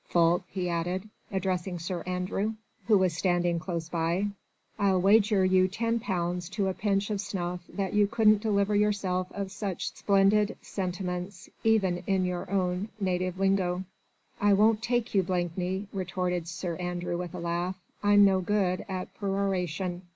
[0.09, 2.55] Ffoulkes," he added, addressing Sir Andrew,
[2.87, 4.25] who was standing close by,
[4.79, 9.27] "I'll wager you ten pounds to a pinch of snuff that you couldn't deliver yourself
[9.31, 13.83] of such splendid sentiments, even in your own native lingo."
[14.41, 17.77] "I won't take you, Blakeney," retorted Sir Andrew with a laugh.
[18.01, 20.01] "I'm no good at peroration."